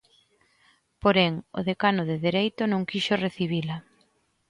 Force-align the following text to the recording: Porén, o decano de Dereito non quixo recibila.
Porén, 1.01 1.33
o 1.59 1.59
decano 1.69 2.03
de 2.09 2.15
Dereito 2.25 2.63
non 2.71 2.87
quixo 2.89 3.13
recibila. 3.25 3.77